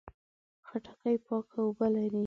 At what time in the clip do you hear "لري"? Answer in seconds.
1.93-2.19